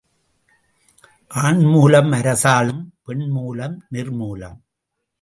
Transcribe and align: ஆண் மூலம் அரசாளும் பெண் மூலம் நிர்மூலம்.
ஆண் 1.27 1.61
மூலம் 1.63 2.11
அரசாளும் 2.11 2.83
பெண் 3.03 3.27
மூலம் 3.27 3.83
நிர்மூலம். 3.91 4.57